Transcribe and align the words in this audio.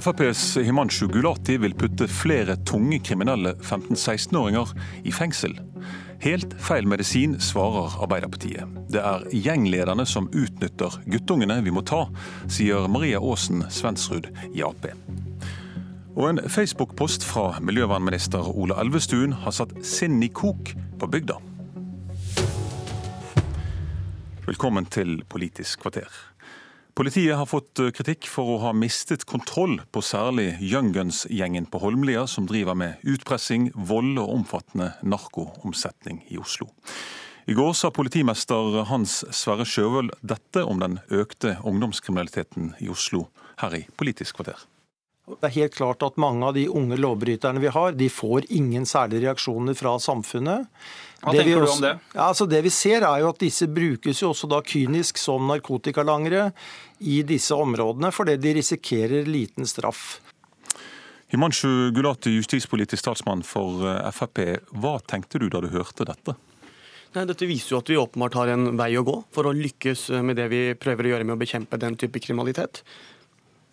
FrPs 0.00 0.56
Himanshu 0.56 1.06
Gulati 1.08 1.54
vil 1.56 1.74
putte 1.78 2.08
flere 2.10 2.56
tunge 2.66 2.98
kriminelle 3.04 3.52
15-16-åringer 3.62 4.72
i 5.06 5.12
fengsel. 5.14 5.54
Helt 6.24 6.56
feil 6.58 6.88
medisin, 6.90 7.36
svarer 7.38 7.94
Arbeiderpartiet. 8.02 8.66
Det 8.90 8.98
er 8.98 9.26
gjenglederne 9.30 10.06
som 10.08 10.26
utnytter 10.34 10.98
guttungene 11.06 11.60
vi 11.62 11.74
må 11.74 11.84
ta, 11.86 12.08
sier 12.50 12.88
Maria 12.90 13.22
Aasen 13.22 13.62
Svensrud 13.70 14.32
i 14.50 14.64
Ap. 14.66 14.88
Og 16.14 16.28
en 16.32 16.42
Facebook-post 16.50 17.26
fra 17.26 17.60
miljøvernminister 17.62 18.50
Ola 18.50 18.80
Elvestuen 18.82 19.36
har 19.46 19.54
satt 19.54 19.76
sinn 19.86 20.18
i 20.26 20.30
kok 20.32 20.74
på 20.98 21.10
bygda. 21.10 21.38
Velkommen 24.44 24.90
til 24.90 25.20
Politisk 25.30 25.86
kvarter. 25.86 26.10
Politiet 26.94 27.34
har 27.34 27.46
fått 27.50 27.80
eh, 27.82 27.90
kritikk 27.90 28.28
for 28.30 28.52
å 28.52 28.58
ha 28.62 28.70
mistet 28.76 29.24
kontroll 29.26 29.80
på 29.90 30.02
særlig 30.04 30.52
Young 30.62 30.92
Guns-gjengen 30.94 31.66
på 31.66 31.80
Holmlia, 31.82 32.22
som 32.30 32.46
driver 32.46 32.78
med 32.78 33.02
utpressing, 33.02 33.72
vold 33.74 34.20
og 34.22 34.30
omfattende 34.36 34.92
narkoomsetning 35.02 36.20
i 36.30 36.38
Oslo. 36.38 36.68
I 37.50 37.56
går 37.58 37.72
sa 37.74 37.90
politimester 37.90 38.84
Hans 38.92 39.24
Sverre 39.34 39.66
Sjøvold 39.66 40.14
dette 40.22 40.62
om 40.62 40.78
den 40.80 41.00
økte 41.10 41.56
ungdomskriminaliteten 41.66 42.76
i 42.78 42.86
Oslo, 42.94 43.26
her 43.58 43.74
i 43.74 43.82
Politisk 43.98 44.38
kvarter. 44.38 44.62
Det 45.24 45.48
er 45.48 45.54
helt 45.54 45.72
klart 45.72 46.02
at 46.04 46.18
mange 46.20 46.44
av 46.44 46.52
de 46.52 46.66
unge 46.68 46.98
lovbryterne 47.00 47.60
vi 47.62 47.70
har, 47.72 47.94
de 47.96 48.10
får 48.12 48.44
ingen 48.52 48.84
særlige 48.84 49.24
reaksjoner 49.24 49.76
fra 49.78 49.94
samfunnet. 49.96 50.66
Hva 51.22 51.32
det 51.32 51.46
tenker 51.46 51.64
også, 51.64 51.70
du 51.70 51.76
om 51.78 51.84
det? 51.86 51.92
Ja, 52.12 52.26
altså 52.26 52.46
det 52.50 52.60
vi 52.66 52.72
ser 52.74 53.06
er 53.08 53.22
jo 53.22 53.30
at 53.32 53.40
disse 53.40 53.68
brukes 53.72 54.20
jo 54.20 54.34
også 54.34 54.50
da 54.52 54.60
kynisk 54.60 55.20
som 55.20 55.48
narkotikalangere 55.48 56.50
i 57.00 57.22
disse 57.24 57.56
områdene, 57.56 58.12
fordi 58.12 58.36
de 58.36 58.52
risikerer 58.58 59.24
liten 59.24 59.64
straff. 59.68 60.18
Himanshu 61.32 61.90
Gulati, 61.96 62.34
justispolitisk 62.36 63.00
statsmann 63.00 63.40
for 63.48 63.88
eh, 63.88 64.10
Frp. 64.12 64.42
Hva 64.76 64.98
tenkte 65.08 65.40
du 65.40 65.48
da 65.48 65.64
du 65.64 65.70
hørte 65.72 66.04
dette? 66.04 66.36
Nei, 67.14 67.24
dette 67.30 67.48
viser 67.48 67.76
jo 67.76 67.80
at 67.80 67.90
vi 67.90 67.96
åpenbart 67.96 68.36
har 68.36 68.52
en 68.52 68.74
vei 68.76 68.92
å 68.98 69.06
gå 69.06 69.16
for 69.32 69.48
å 69.48 69.56
lykkes 69.56 70.08
med 70.26 70.36
det 70.36 70.50
vi 70.52 70.62
prøver 70.76 71.06
å 71.06 71.12
gjøre 71.14 71.26
med 71.26 71.36
å 71.36 71.40
bekjempe 71.40 71.78
den 71.80 71.96
type 71.98 72.20
kriminalitet. 72.20 72.82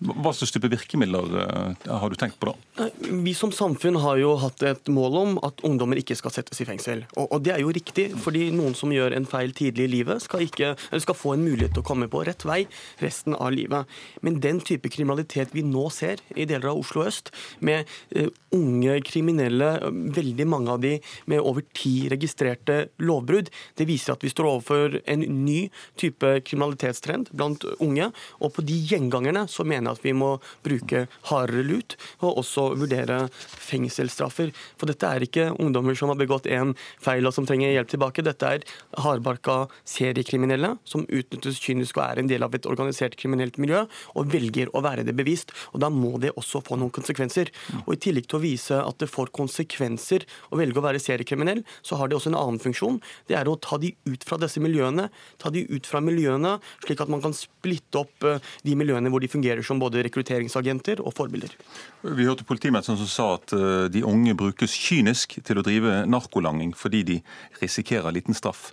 Hva 0.01 0.31
slags 0.33 0.53
type 0.53 0.69
virkemidler 0.71 1.35
eh, 1.43 1.89
har 2.01 2.09
du 2.09 2.17
tenkt 2.17 2.39
på 2.41 2.49
da? 2.49 2.87
Vi 3.01 3.33
som 3.37 3.51
samfunn 3.53 3.99
har 4.01 4.17
jo 4.17 4.31
hatt 4.41 4.63
et 4.65 4.89
mål 4.89 5.17
om 5.19 5.35
at 5.45 5.61
ungdommer 5.67 5.99
ikke 6.01 6.17
skal 6.17 6.33
settes 6.33 6.63
i 6.63 6.65
fengsel. 6.65 7.03
Og, 7.13 7.27
og 7.27 7.43
det 7.45 7.53
er 7.53 7.61
jo 7.61 7.73
riktig, 7.75 8.07
fordi 8.23 8.47
noen 8.55 8.73
som 8.77 8.93
gjør 8.93 9.13
en 9.13 9.27
feil 9.29 9.53
tidlig 9.57 9.85
i 9.85 9.91
livet, 9.91 10.23
skal, 10.25 10.45
ikke, 10.47 10.73
skal, 11.03 11.17
få 11.17 11.35
en 11.35 11.45
mulighet 11.45 11.75
til 11.75 11.83
å 11.83 11.87
komme 11.91 12.09
på 12.09 12.23
rett 12.25 12.45
vei 12.47 12.63
resten 13.03 13.37
av 13.37 13.51
livet. 13.53 13.89
Men 14.25 14.39
den 14.41 14.63
type 14.65 14.89
kriminalitet 14.89 15.53
vi 15.53 15.65
nå 15.67 15.85
ser 15.93 16.23
i 16.33 16.47
deler 16.49 16.71
av 16.71 16.81
Oslo 16.81 17.05
øst, 17.05 17.29
med 17.61 17.85
uh, 18.17 18.31
unge 18.57 18.97
kriminelle, 19.05 19.69
veldig 20.17 20.47
mange 20.49 20.73
av 20.73 20.81
de 20.81 20.95
med 21.29 21.43
over 21.45 21.65
ti 21.77 22.07
registrerte 22.11 22.87
lovbrudd, 23.03 23.51
det 23.77 23.87
viser 23.89 24.15
at 24.15 24.25
vi 24.25 24.31
står 24.33 24.49
overfor 24.49 24.97
en 25.05 25.27
ny 25.45 25.59
type 25.99 26.33
kriminalitetstrend 26.47 27.29
blant 27.35 27.67
unge. 27.79 28.09
Og 28.41 28.55
på 28.55 28.65
de 28.65 28.79
gjengangerne 28.91 29.45
så 29.51 29.65
mener 29.67 29.90
jeg 29.90 29.90
at 29.91 30.03
vi 30.05 30.13
må 30.17 30.33
bruke 30.65 31.05
hardere 31.29 31.65
lut, 31.67 31.97
og 32.21 32.41
også 32.43 32.71
vurdere 32.79 33.23
fengselsstraffer. 33.31 34.51
For 34.79 34.89
dette 34.89 35.07
er 35.07 35.25
ikke 35.25 35.49
ungdommer 35.57 35.97
som 35.97 36.11
har 36.11 36.19
begått 36.19 36.49
én 36.49 36.73
feil 37.01 37.27
og 37.27 37.35
som 37.35 37.47
trenger 37.47 37.73
hjelp 37.75 37.91
tilbake. 37.91 38.25
Dette 38.25 38.53
er 38.57 38.65
hardbarka 39.01 39.65
seriekriminelle 39.87 40.75
som 40.87 41.05
utnyttes 41.07 41.59
kynisk 41.61 41.99
og 41.99 42.05
er 42.07 42.21
en 42.21 42.31
del 42.31 42.45
av 42.45 42.55
et 42.55 42.67
organisert 42.69 43.17
kriminelt 43.19 43.59
miljø, 43.61 43.83
og 44.15 44.31
velger 44.31 44.71
å 44.75 44.83
være 44.83 45.05
det 45.07 45.15
bevisst. 45.17 45.53
Og 45.73 45.81
Da 45.81 45.89
må 45.89 46.17
det 46.21 46.33
også 46.37 46.61
få 46.63 46.77
noen 46.77 46.93
konsekvenser. 46.93 47.49
Og 47.85 47.95
I 47.95 48.01
tillegg 48.05 48.27
til 48.29 48.39
å 48.39 48.43
vise 48.43 48.77
at 48.77 48.99
det 49.01 49.09
får 49.09 49.33
konsekvenser 49.35 50.25
å 50.51 50.59
velge 50.59 50.79
å 50.79 50.85
være 50.85 51.01
seriekriminell, 51.01 51.63
så 51.81 51.97
har 51.99 52.09
det 52.09 52.17
også 52.17 52.31
en 52.31 52.39
annen 52.39 52.61
funksjon. 52.61 53.01
Det 53.27 53.37
er 53.37 53.49
å 53.49 53.57
ta 53.59 53.79
de 53.81 53.93
ut 54.05 54.25
fra 54.27 54.37
disse 54.41 54.61
miljøene, 54.63 55.09
ta 55.41 55.51
de 55.53 55.65
ut 55.69 55.89
fra 55.89 56.01
miljøene, 56.03 56.57
slik 56.85 57.01
at 57.03 57.11
man 57.11 57.23
kan 57.23 57.35
splitte 57.35 58.03
opp 58.03 58.27
eh, 58.27 58.41
de 58.65 58.77
miljøene 58.77 59.11
hvor 59.11 59.23
de 59.23 59.31
fungerer 59.31 59.65
som 59.65 59.80
både 59.81 60.03
rekrutteringsagenter 60.05 61.01
og 61.03 61.15
forbilder. 61.17 61.53
Vi 62.05 62.27
hørte 62.27 62.47
politimesteren 62.47 62.99
som 63.01 63.09
sa 63.09 63.27
at 63.39 63.55
eh, 63.57 63.85
de 63.93 64.05
unge 64.07 64.35
brukes 64.37 64.75
kynisk 64.77 65.39
til 65.45 65.59
å 65.59 65.65
drive 65.65 66.03
narkolanging 66.09 66.75
fordi 66.77 67.03
de 67.07 67.19
risikerer 67.61 68.13
liten 68.15 68.37
straff. 68.37 68.69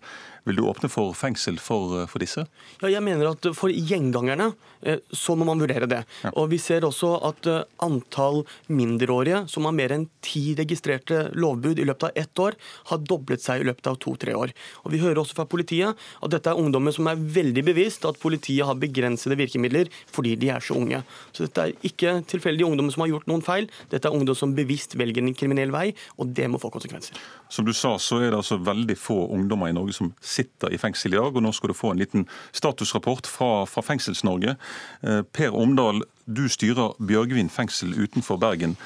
Vil 0.48 0.56
du 0.56 0.64
åpne 0.64 0.88
for 0.88 1.12
fengsel 1.12 1.58
for, 1.60 2.06
for, 2.08 2.22
disse? 2.22 2.46
Ja, 2.80 2.88
jeg 2.88 3.04
mener 3.04 3.34
at 3.34 3.44
For 3.56 3.68
gjengangerne 3.68 4.50
eh, 4.80 5.02
så 5.12 5.36
må 5.36 5.44
man 5.44 5.60
vurdere 5.60 5.88
det. 5.90 6.00
Ja. 6.24 6.32
Og 6.40 6.48
Vi 6.54 6.58
ser 6.62 6.86
også 6.88 7.10
at 7.28 7.48
eh, 7.50 7.66
antall 7.84 8.44
mindreårige 8.72 9.42
som 9.52 9.68
har 9.68 9.76
mer 9.76 9.92
enn 9.92 10.06
ti 10.24 10.54
registrerte 10.56 11.26
lovbud 11.36 11.82
i 11.82 11.86
løpet 11.88 12.08
av 12.08 12.22
ett 12.22 12.42
år, 12.42 12.56
har 12.88 13.02
doblet 13.04 13.44
seg 13.44 13.60
i 13.60 13.68
løpet 13.68 13.90
av 13.92 13.98
to-tre 14.00 14.32
år. 14.38 14.54
Og 14.86 14.94
Vi 14.94 15.02
hører 15.02 15.20
også 15.20 15.36
fra 15.36 15.48
politiet 15.48 15.92
at 15.94 16.32
dette 16.32 16.48
er 16.48 16.60
ungdommer 16.60 16.96
som 16.96 17.10
er 17.12 17.20
veldig 17.20 17.66
bevisst 17.68 18.08
at 18.08 18.20
politiet 18.22 18.64
har 18.64 18.80
begrensede 18.80 19.36
virkemidler 19.38 19.92
fordi 20.08 20.34
de 20.40 20.52
er 20.54 20.64
så 20.64 20.78
unge. 20.80 21.02
Så 21.36 21.44
dette 21.44 21.66
er 21.66 21.88
ikke 21.90 22.18
tilfeldige 22.30 22.68
ungdommer 22.68 22.94
som 22.94 23.04
har 23.04 23.12
gjort 23.12 23.28
noen 23.28 23.44
feil. 23.44 23.68
Dette 23.92 24.08
er 24.08 24.16
ungdom 24.16 24.38
som 24.38 24.56
bevisst 24.56 24.96
velger 24.98 25.24
en 25.24 25.36
kriminell 25.36 25.74
vei, 25.74 25.90
og 26.16 26.32
det 26.32 26.48
må 26.48 26.60
få 26.62 26.72
konsekvenser. 26.72 27.20
Som 27.52 27.68
du 27.68 27.74
sa, 27.76 27.94
så 28.00 28.22
er 28.22 28.30
det 28.30 28.40
altså 28.40 28.58
veldig 28.64 28.96
få 28.98 29.20
ungdommer 29.34 29.68
i 29.68 29.76
Norge 29.76 29.96
som 29.96 30.12
sitter 30.38 30.72
i 30.72 30.80
fengsel 30.80 31.14
i 31.14 31.20
dag. 31.20 31.34
og 31.34 31.44
Nå 31.44 31.52
skal 31.56 31.72
du 31.72 31.76
få 31.76 31.92
en 31.92 32.02
liten 32.02 32.26
statusrapport 32.56 33.28
fra, 33.30 33.64
fra 33.66 33.84
Fengsels-Norge. 33.84 34.56
Eh, 35.02 35.22
per 35.34 35.56
Omdal, 35.56 36.04
du 36.26 36.46
styrer 36.50 36.96
Bjørgvin 36.98 37.50
fengsel 37.52 37.94
utenfor 37.96 38.40
Bergen. 38.42 38.76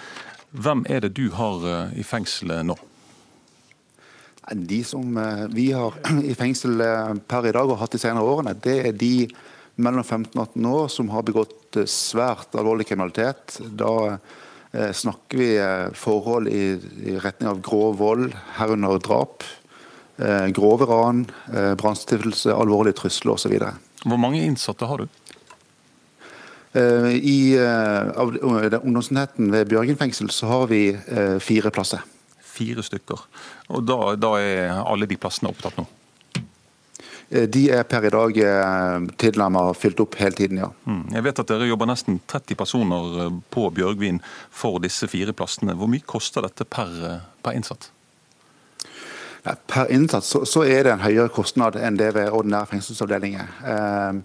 Hvem 0.53 0.87
er 0.89 1.05
det 1.05 1.15
du 1.19 1.29
har 1.37 1.65
eh, 1.69 2.01
i 2.01 2.07
fengselet 2.07 2.67
nå? 2.69 2.77
De 4.53 4.83
som 4.85 5.17
eh, 5.19 5.47
vi 5.55 5.71
har 5.77 5.97
i 6.31 6.37
fengsel 6.39 6.85
per 7.31 7.49
i 7.49 7.57
dag 7.57 7.69
og 7.69 7.81
hatt 7.83 7.97
de 7.97 8.03
senere 8.03 8.29
årene, 8.29 8.57
det 8.59 8.79
er 8.91 8.95
de 8.97 9.17
mellom 9.83 10.05
15 10.05 10.37
og 10.37 10.47
18 10.53 10.71
år 10.73 10.89
som 10.93 11.11
har 11.15 11.25
begått 11.25 11.79
svært 11.89 12.53
alvorlig 12.61 12.85
kriminalitet. 12.91 13.57
Da 13.73 14.19
snakker 14.73 15.41
vi 15.41 15.49
forhold 15.97 16.51
i, 16.53 16.77
i 17.09 17.15
retning 17.21 17.49
av 17.49 17.63
grov 17.65 17.97
vold, 18.01 18.37
herunder 18.59 19.01
drap. 19.05 19.45
Eh, 20.23 20.47
grove 20.55 20.87
ran, 20.87 21.27
eh, 21.55 21.75
brannstiftelse, 21.75 22.55
alvorlige 22.55 23.01
trusler 23.01 23.33
osv. 23.33 23.59
Hvor 24.05 24.19
mange 24.21 24.45
innsatte 24.45 24.87
har 24.87 24.99
du? 24.99 25.07
Eh, 26.73 27.09
I 27.17 27.59
ungdomsenheten 27.59 29.51
ved 29.53 29.69
Bjørgen 29.69 29.99
fengsel 29.99 30.31
så 30.31 30.47
har 30.47 30.67
vi 30.67 30.97
fire 31.41 31.71
plasser. 31.71 32.05
Fire 32.43 32.83
stykker. 32.83 33.19
Og 33.71 33.85
da, 33.87 34.15
da 34.17 34.37
er 34.39 34.71
alle 34.85 35.07
de 35.07 35.17
plassene 35.17 35.51
opptatt 35.51 35.77
nå? 35.81 35.87
De 37.49 37.63
er 37.73 37.83
per 37.89 38.05
i 38.05 38.11
dag 38.13 38.37
tilnærmet 39.17 39.77
fylt 39.81 40.01
opp 40.05 40.19
hele 40.21 40.37
tiden, 40.37 40.59
ja. 40.61 40.69
Mm. 40.85 41.15
Jeg 41.15 41.25
vet 41.25 41.39
at 41.41 41.49
dere 41.49 41.69
jobber 41.71 41.89
nesten 41.89 42.21
30 42.29 42.59
personer 42.61 43.41
på 43.51 43.71
Bjørgvin 43.73 44.21
for 44.51 44.77
disse 44.85 45.09
fire 45.09 45.33
plassene. 45.33 45.73
Hvor 45.73 45.89
mye 45.89 46.05
koster 46.05 46.45
dette 46.45 46.69
per, 46.69 46.93
per 47.41 47.57
innsatt? 47.57 47.89
Per 49.43 49.91
innsatt 49.91 50.25
så, 50.25 50.45
så, 50.47 50.63
er 50.63 50.87
det 50.87 50.93
en 50.95 51.03
høyere 51.03 51.31
kostnad 51.35 51.75
enn 51.75 51.97
det 51.99 52.13
ved 52.15 52.31
ordinære 52.31 52.71
fengselsavdelinger. 52.71 53.49
Ehm, 53.73 54.21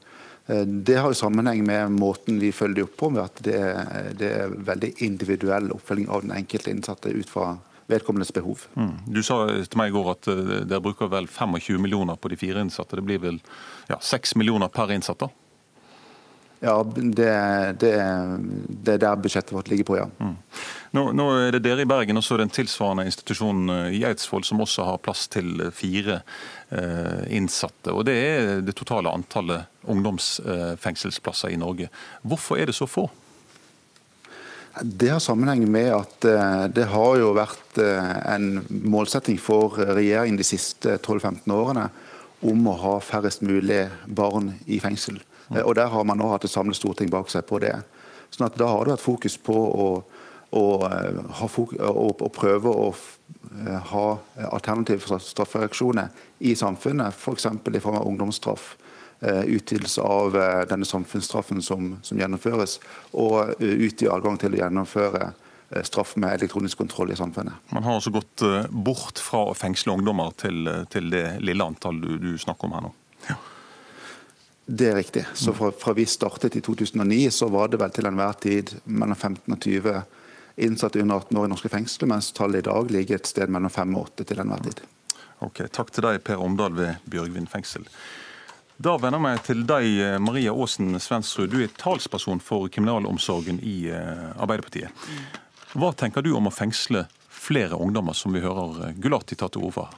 eh, 0.45 0.61
det 0.65 0.99
har 0.99 1.09
jo 1.09 1.17
sammenheng 1.17 1.63
med 1.65 1.95
måten 1.97 2.37
vi 2.41 2.51
følger 2.53 2.85
opp 2.85 2.93
på, 2.99 3.09
med 3.15 3.23
at 3.23 3.41
det 3.47 3.55
er, 3.57 4.11
det 4.17 4.29
er 4.43 4.53
veldig 4.67 4.91
individuell 5.07 5.71
oppfølging 5.73 6.11
av 6.13 6.21
den 6.25 6.35
enkelte 6.37 6.69
innsatte 6.73 7.09
ut 7.09 7.33
fra 7.33 7.55
vedkommendes 7.87 8.33
behov. 8.35 8.67
Mm. 8.75 8.93
Du 9.07 9.23
sa 9.23 9.39
til 9.47 9.79
meg 9.79 9.89
i 9.89 9.95
går 9.95 10.11
at 10.11 10.29
uh, 10.29 10.53
dere 10.67 10.83
bruker 10.83 11.09
vel 11.09 11.25
25 11.31 11.81
millioner 11.81 12.19
på 12.19 12.29
de 12.29 12.37
fire 12.37 12.61
innsatte. 12.61 12.99
Det 12.99 13.05
blir 13.07 13.21
vel 13.23 13.39
ja, 13.87 13.97
6 13.97 14.35
millioner 14.37 14.69
per 14.69 14.91
innsatt? 14.93 15.23
da? 15.23 15.31
Ja, 16.59 16.75
det, 16.83 17.29
det, 17.81 17.91
det, 18.67 18.93
er 18.95 19.01
der 19.03 19.19
budsjettet 19.21 19.53
vårt 19.53 19.69
ligger 19.69 19.85
på, 19.85 19.97
ja. 19.99 20.07
Mm. 20.17 20.33
Nå, 20.97 21.03
nå, 21.13 21.27
er 21.43 21.53
det 21.53 21.61
dere 21.67 21.83
i 21.83 21.89
Bergen 21.89 22.17
og 22.17 22.23
så 22.25 22.33
er 22.33 22.41
det 22.41 22.47
en 22.47 22.55
tilsvarende 22.55 23.05
institusjon 23.05 23.69
eh, 23.69 23.97
i 23.99 24.01
Eidsvoll 24.07 24.45
som 24.47 24.63
også 24.63 24.87
har 24.87 25.01
plass 25.03 25.27
til 25.29 25.67
fire 25.75 26.21
eh, 26.71 27.27
innsatte. 27.37 27.93
og 27.93 28.07
Det 28.07 28.15
er 28.17 28.65
det 28.65 28.73
totale 28.79 29.13
antallet 29.13 29.69
ungdomsfengselsplasser 29.87 31.53
i 31.53 31.61
Norge. 31.61 31.91
Hvorfor 32.25 32.57
er 32.57 32.71
det 32.71 32.77
så 32.79 32.89
få? 32.89 33.05
Det 34.81 35.09
har 35.09 35.21
sammenheng 35.23 35.63
med 35.71 35.89
at 35.93 36.25
eh, 36.25 36.65
det 36.73 36.89
har 36.91 37.17
jo 37.21 37.31
vært 37.37 37.79
eh, 37.81 38.11
en 38.33 38.61
målsetting 38.69 39.39
for 39.41 39.77
regjeringen 39.77 40.37
de 40.37 40.45
siste 40.45 40.97
12-15 40.99 41.53
årene 41.53 41.87
om 42.45 42.67
å 42.69 42.75
ha 42.83 42.97
færrest 43.01 43.41
mulig 43.45 43.87
barn 44.05 44.51
i 44.69 44.77
fengsel. 44.81 45.17
Eh, 45.55 45.61
og 45.61 45.75
Der 45.75 45.87
har 45.87 46.03
man 46.03 46.17
nå 46.17 46.29
hatt 46.31 46.45
et 46.45 46.51
samlet 46.51 46.77
storting 46.77 47.11
bak 47.11 47.29
seg 47.31 47.45
på 47.47 47.59
det. 47.63 47.75
Sånn 48.31 48.47
at 48.47 48.57
Da 48.57 48.67
har 48.67 48.85
det 48.85 48.97
vært 48.97 49.05
fokus 49.05 49.37
på 49.37 49.55
å, 49.55 49.87
å, 50.51 50.63
eh, 50.87 51.47
fokus, 51.47 51.79
å, 51.79 52.09
å 52.11 52.29
prøve 52.33 52.73
å 52.73 52.89
eh, 52.91 53.79
ha 53.93 54.07
alternative 54.51 55.19
straffereaksjoner 55.19 56.09
i 56.39 56.55
samfunnet, 56.55 57.13
f.eks. 57.13 57.47
For 57.63 57.75
i 57.75 57.83
form 57.83 58.01
av 58.01 58.07
ungdomsstraff. 58.07 58.75
utvidelse 59.19 60.01
av 60.05 60.35
denne 60.69 60.85
samfunnsstraffen 60.85 61.57
som, 61.65 61.95
som 62.05 62.19
gjennomføres, 62.19 62.75
og 63.17 63.55
utvide 63.57 64.11
adgang 64.13 64.37
til 64.37 64.53
å 64.53 64.59
gjennomføre 64.59 65.31
straff 65.89 66.11
med 66.21 66.35
elektronisk 66.35 66.77
kontroll 66.77 67.09
i 67.09 67.17
samfunnet. 67.17 67.53
Man 67.73 67.81
har 67.81 67.97
altså 67.97 68.13
gått 68.13 68.43
bort 68.69 69.17
fra 69.17 69.41
å 69.49 69.57
fengsle 69.57 69.95
ungdommer 69.97 70.37
til, 70.37 70.69
til 70.93 71.09
det 71.09 71.41
lille 71.41 71.65
antall 71.65 71.97
du, 71.97 72.11
du 72.21 72.37
snakker 72.37 72.69
om 72.69 72.77
her 72.77 72.85
nå? 72.85 72.93
Ja. 73.25 73.39
Det 74.69 74.89
er 74.89 74.97
riktig. 74.99 75.23
Så 75.33 75.53
fra, 75.55 75.71
fra, 75.71 75.93
vi 75.95 76.03
startet 76.05 76.55
i 76.55 76.61
2009, 76.61 77.31
så 77.31 77.47
var 77.47 77.69
det 77.71 77.79
vel 77.79 77.91
til 77.95 78.09
enhver 78.09 78.35
tid 78.43 78.73
mellom 78.83 79.15
15 79.15 79.53
og 79.55 79.59
20 79.63 80.01
innsatte 80.67 80.99
under 80.99 81.21
18 81.21 81.37
år 81.39 81.45
i 81.45 81.51
norske 81.53 81.69
fengsler, 81.71 82.09
mens 82.11 82.33
tallet 82.35 82.65
i 82.65 82.67
dag 82.67 82.91
ligger 82.91 83.15
et 83.15 83.29
sted 83.29 83.53
mellom 83.53 83.71
5 83.71 83.95
og 83.95 84.09
8 84.09 84.25
til 84.27 84.41
enhver 84.43 84.65
tid. 84.65 84.81
Ok, 85.45 85.61
Takk 85.71 85.93
til 85.95 86.03
deg, 86.03 86.19
Per 86.25 86.41
Omdal 86.43 86.75
ved 86.75 87.05
Bjørgvin 87.07 87.47
fengsel. 87.47 87.85
Da 88.77 88.97
vender 88.99 89.23
jeg 89.31 89.43
til 89.45 89.63
deg, 89.69 90.01
Maria 90.21 90.51
Aasen 90.51 90.99
Svensrud. 90.99 91.47
Du 91.53 91.61
er 91.63 91.71
talsperson 91.79 92.43
for 92.43 92.67
kriminalomsorgen 92.67 93.61
i 93.63 93.77
eh, 93.87 94.27
Arbeiderpartiet. 94.35 95.07
Hva 95.77 95.93
tenker 95.95 96.25
du 96.25 96.33
om 96.35 96.49
å 96.49 96.53
fengsle 96.53 97.05
flere 97.31 97.79
ungdommer, 97.79 98.17
som 98.17 98.35
vi 98.35 98.43
hører 98.43 98.91
Gulati 98.99 99.39
ta 99.39 99.47
til 99.47 99.63
orde 99.63 99.77
for? 99.79 99.95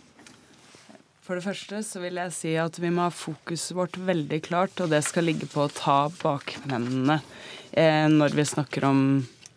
For 1.30 1.38
det 1.38 1.46
første 1.46 1.80
så 1.86 2.00
vil 2.02 2.18
jeg 2.18 2.34
si 2.34 2.52
at 2.58 2.80
vi 2.81 2.90
må 2.90 3.04
ha 3.06 3.12
fokuset 3.14 3.76
vårt 3.78 4.00
veldig 4.02 4.40
klart, 4.48 4.80
og 4.81 4.90
det 4.90 5.04
skal 5.06 5.28
ligge 5.30 5.46
på 5.46 5.62
å 5.62 5.70
ta 5.70 5.98
bakmennene 6.10 7.20
eh, 7.70 8.08
når 8.10 8.34
vi 8.34 8.46
snakker 8.50 8.88
om 8.88 9.04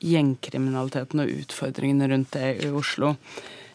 gjengkriminaliteten 0.05 1.23
og 1.25 1.33
utfordringene 1.33 2.11
rundt 2.13 2.37
det 2.37 2.51
i 2.67 2.69
Oslo. 2.77 3.15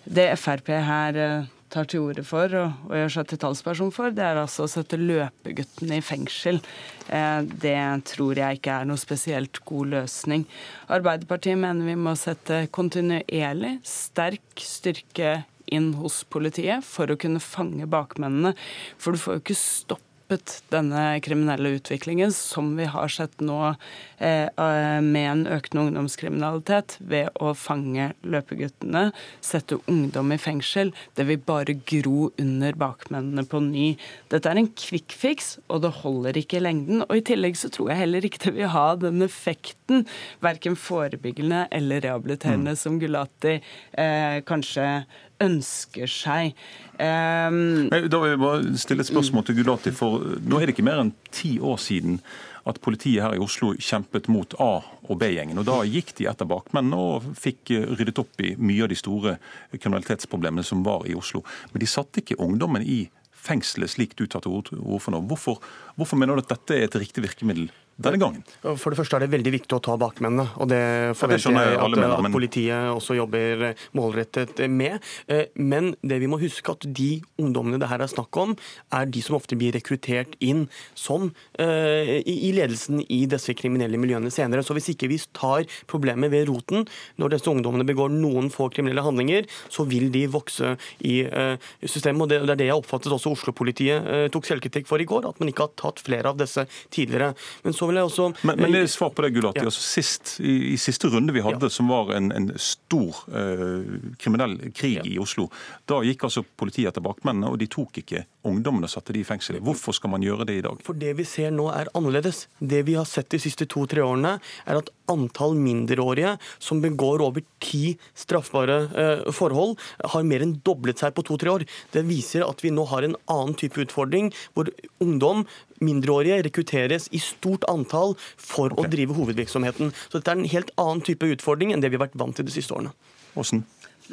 Det 0.05 0.27
Frp 0.37 0.69
her 0.85 1.17
eh, 1.23 1.49
tar 1.73 1.89
til 1.89 2.05
orde 2.05 2.27
for 2.27 2.53
og, 2.61 2.85
og 2.85 2.95
gjør 3.01 3.15
seg 3.17 3.31
til 3.31 3.41
talsperson 3.47 3.91
for, 3.97 4.13
det 4.13 4.29
er 4.29 4.43
altså 4.43 4.67
å 4.67 4.71
sette 4.75 5.01
løpeguttene 5.01 5.97
i 5.97 6.05
fengsel. 6.05 6.61
Eh, 7.09 7.41
det 7.65 7.81
tror 8.13 8.37
jeg 8.37 8.61
ikke 8.61 8.77
er 8.77 8.93
noe 8.93 9.01
spesielt 9.01 9.65
god 9.65 9.95
løsning. 9.97 10.45
Arbeiderpartiet 10.93 11.57
mener 11.65 11.89
vi 11.89 11.97
må 11.97 12.13
sette 12.13 12.67
kontinuerlig 12.69 13.79
sterk 13.89 14.67
styrke 14.69 15.39
inn 15.73 15.93
hos 16.01 16.23
politiet 16.31 16.85
for 16.87 17.09
å 17.09 17.19
kunne 17.19 17.43
fange 17.43 17.87
bakmennene. 17.89 18.55
For 18.97 19.13
du 19.13 19.21
får 19.21 19.37
jo 19.37 19.43
ikke 19.45 19.59
stopp 19.59 20.03
stoppet 20.27 20.63
denne 20.71 21.19
kriminelle 21.21 21.77
utviklingen 21.77 22.31
som 22.33 22.75
vi 22.77 22.85
har 22.85 23.07
sett 23.07 23.39
nå 23.39 23.75
eh, 24.19 24.47
eh, 24.47 25.01
med 25.01 25.31
en 25.31 25.47
økende 25.47 25.87
ungdomskriminalitet, 25.87 26.97
ved 26.99 27.29
å 27.39 27.53
fange 27.55 28.13
løpeguttene, 28.23 29.11
sette 29.41 29.79
ungdom 29.87 30.31
i 30.31 30.37
fengsel. 30.37 30.91
Det 31.15 31.25
vil 31.27 31.39
bare 31.39 31.77
gro 31.87 32.31
under 32.37 32.73
bakmennene 32.73 33.45
på 33.47 33.61
ny. 33.63 33.95
Dette 34.29 34.49
er 34.51 34.57
en 34.59 34.71
quick 34.75 35.15
fix, 35.15 35.57
og 35.69 35.83
det 35.85 35.93
holder 36.01 36.37
ikke 36.37 36.59
i 36.59 36.65
lengden. 36.65 37.05
Og 37.07 37.17
i 37.17 37.23
tillegg 37.23 37.57
så 37.57 37.69
tror 37.69 37.91
jeg 37.91 38.03
heller 38.03 38.25
ikke 38.25 38.43
det 38.47 38.55
vil 38.57 38.73
ha 38.73 38.95
den 38.99 39.23
effekten, 39.23 40.05
verken 40.43 40.75
forebyggende 40.75 41.67
eller 41.71 42.03
rehabiliterende, 42.03 42.75
mm. 42.75 42.81
som 42.81 42.99
Gulati 42.99 43.57
eh, 43.57 44.43
kanskje 44.47 45.05
ønsker 45.43 46.09
seg. 46.09 46.57
Um, 46.97 47.87
da 47.91 48.19
vil 48.21 48.33
jeg 48.33 48.41
bare 48.41 48.77
stille 48.81 49.05
et 49.05 49.09
spørsmål 49.09 49.45
til 49.47 49.59
Gulati. 49.59 49.93
for 49.93 50.23
Nå 50.41 50.59
er 50.59 50.67
det 50.67 50.75
ikke 50.75 50.87
mer 50.87 51.03
enn 51.03 51.13
ti 51.31 51.57
år 51.59 51.77
siden 51.81 52.21
at 52.67 52.81
politiet 52.83 53.23
her 53.23 53.35
i 53.37 53.41
Oslo 53.41 53.71
kjempet 53.79 54.27
mot 54.27 54.53
A- 54.59 54.83
og 55.07 55.19
B-gjengen. 55.19 55.59
og 55.59 55.65
Da 55.69 55.77
gikk 55.87 56.15
de 56.17 56.27
etter 56.27 56.49
bakmennene 56.49 56.97
og 56.97 57.29
fikk 57.37 57.71
ryddet 57.95 58.19
opp 58.19 58.41
i 58.43 58.55
mye 58.59 58.83
av 58.83 58.89
de 58.91 58.99
store 58.99 59.37
kriminalitetsproblemene 59.71 60.65
som 60.65 60.83
var 60.83 61.07
i 61.07 61.15
Oslo. 61.15 61.43
Men 61.71 61.79
de 61.79 61.87
satte 61.87 62.21
ikke 62.21 62.39
ungdommen 62.43 62.83
i 62.83 63.05
fengselet, 63.31 63.93
slik 63.93 64.15
du 64.17 64.25
tar 64.27 64.43
til 64.43 64.51
orde 64.51 64.99
for 64.99 65.13
nå. 65.13 65.21
Hvorfor, 65.29 65.61
hvorfor 65.95 66.19
mener 66.19 66.35
du 66.35 66.43
at 66.43 66.51
dette 66.57 66.75
er 66.75 66.87
et 66.89 66.99
riktig 66.99 67.23
virkemiddel? 67.23 67.69
Denne 67.97 68.19
gangen? 68.21 68.43
For 68.61 68.93
det 68.93 68.99
første 68.99 69.17
er 69.17 69.25
det 69.25 69.31
veldig 69.33 69.53
viktig 69.55 69.77
å 69.77 69.81
ta 69.83 69.95
bakmennene. 69.99 70.45
og 70.61 70.69
Det 70.69 70.81
forventer 71.17 71.55
jeg 71.55 71.77
at, 71.81 71.95
mener, 71.95 72.13
at, 72.13 72.33
politiet 72.33 72.91
også 72.93 73.17
jobber 73.17 73.71
målrettet 73.97 74.61
med. 74.69 75.01
Eh, 75.27 75.49
men 75.57 75.95
det 76.05 76.19
vi 76.21 76.29
må 76.29 76.39
huske 76.41 76.75
at 76.75 76.85
de 76.85 77.09
ungdommene 77.41 77.79
det 77.81 77.89
her 77.89 78.03
er 78.05 78.11
snakk 78.11 78.37
om, 78.37 78.53
er 78.93 79.09
de 79.09 79.23
som 79.25 79.37
ofte 79.39 79.57
blir 79.57 79.73
rekruttert 79.73 80.35
inn 80.43 80.67
som 80.97 81.31
uh, 81.31 82.13
i 82.21 82.51
ledelsen 82.53 83.01
i 83.01 83.23
disse 83.29 83.55
kriminelle 83.57 83.99
miljøene 83.99 84.31
senere. 84.33 84.63
Så 84.65 84.75
hvis 84.77 84.91
ikke 84.93 85.09
vi 85.09 85.19
tar 85.35 85.65
problemet 85.89 86.31
ved 86.33 86.47
roten, 86.51 86.85
når 87.17 87.35
disse 87.35 87.49
ungdommene 87.51 87.87
begår 87.87 88.13
noen 88.13 88.51
få 88.53 88.69
kriminelle 88.73 89.05
handlinger, 89.05 89.47
så 89.73 89.87
vil 89.89 90.11
de 90.13 90.25
vokse 90.31 90.75
i 91.07 91.19
uh, 91.25 91.57
systemet. 91.81 92.27
og 92.27 92.31
Det, 92.31 92.41
det 92.45 92.55
er 92.55 92.61
det 92.61 92.69
jeg 92.69 92.77
oppfattet 92.77 93.13
også 93.15 93.33
Oslo-politiet 93.33 94.05
uh, 94.05 94.25
tok 94.33 94.49
selvkritikk 94.49 94.89
for 94.89 95.01
i 95.01 95.09
går, 95.09 95.29
at 95.29 95.41
man 95.41 95.51
ikke 95.51 95.67
har 95.67 95.75
tatt 95.79 96.03
flere 96.05 96.29
av 96.29 96.39
disse 96.39 96.67
tidligere. 96.93 97.33
Men 97.65 97.75
så 97.75 97.86
vil 97.87 97.99
jeg 97.99 98.09
også 98.09 98.27
Men, 98.47 98.59
men 98.61 98.75
det 98.75 98.83
er 98.83 98.91
svar 98.91 99.11
på 99.15 99.25
det, 99.25 99.33
Gulati. 99.35 99.61
Ja. 99.63 99.69
Altså, 99.71 99.83
sist, 99.83 100.37
i, 100.39 100.73
i, 100.73 100.77
siste 100.81 101.11
runde 101.13 101.35
vi 101.35 101.43
hadde, 101.45 101.69
ja. 101.69 101.73
som 101.73 101.91
var 101.91 102.13
en, 102.17 102.31
en 102.35 102.51
stor 102.61 103.23
uh, 103.33 103.97
kriminell 104.21 104.57
krig 104.75 104.99
ja. 104.99 105.05
i 105.07 105.17
Oslo, 105.21 105.47
da 105.89 106.01
gikk 106.05 106.27
altså 106.29 106.45
politiet 106.45 106.91
etter 106.91 107.05
bakmennene, 107.05 107.51
og 107.51 107.59
de 107.61 107.69
tok 107.71 108.01
ikke 108.03 108.25
ungdommene 108.49 108.89
satte 108.91 109.13
de 109.15 109.21
i 109.21 109.27
fengsel. 109.27 109.59
Hvorfor 109.63 109.95
skal 109.95 110.11
man 110.13 110.23
gjøre 110.25 110.47
det 110.47 110.57
i 110.59 110.63
dag? 110.65 110.79
For 110.85 110.97
det 110.97 111.13
vi 111.19 111.25
ser 111.27 111.53
nå 111.55 111.67
er 111.73 111.91
annerledes. 111.97 112.45
Det 112.59 112.83
vi 112.87 112.97
har 112.97 113.07
sett 113.09 113.29
de 113.33 113.39
siste 113.41 113.67
to-tre 113.69 114.03
årene, 114.05 114.37
er 114.65 114.79
at 114.79 114.91
antall 115.11 115.55
mindreårige 115.59 116.33
som 116.63 116.81
begår 116.83 117.23
over 117.23 117.45
ti 117.63 117.95
straffbare 118.17 118.77
uh, 118.91 119.31
forhold, 119.35 119.77
har 120.13 120.27
mer 120.27 120.43
enn 120.45 120.57
doblet 120.67 120.99
seg 121.03 121.15
på 121.15 121.25
to-tre 121.27 121.53
år. 121.53 121.67
Det 121.93 122.03
viser 122.07 122.45
at 122.47 122.63
vi 122.63 122.73
nå 122.73 122.87
har 122.91 123.07
en 123.07 123.17
annen 123.31 123.55
type 123.59 123.81
utfordring, 123.83 124.33
hvor 124.57 124.71
ungdom 125.03 125.45
mindreårige 125.83 126.41
rekrutteres 126.47 127.07
i 127.13 127.21
stort 127.21 127.67
antall 127.71 128.15
for 128.35 128.73
okay. 128.73 128.83
å 128.83 128.91
drive 128.91 129.17
hovedvirksomheten. 129.17 129.93
Så 130.07 130.19
dette 130.19 130.33
er 130.33 130.41
en 130.41 130.51
helt 130.55 130.73
annen 130.81 131.05
type 131.05 131.29
utfordring 131.37 131.73
enn 131.73 131.83
det 131.83 131.93
vi 131.93 131.99
har 131.99 132.07
vært 132.07 132.19
vant 132.19 132.35
til 132.37 132.47
de 132.47 132.55
siste 132.55 132.75
årene. 132.75 132.93
Hvordan? 133.35 133.63